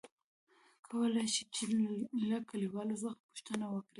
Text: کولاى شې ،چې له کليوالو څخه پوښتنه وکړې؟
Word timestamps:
کولاى 0.87 1.25
شې 1.33 1.43
،چې 1.55 1.63
له 2.29 2.37
کليوالو 2.49 2.95
څخه 3.01 3.19
پوښتنه 3.27 3.65
وکړې؟ 3.69 3.89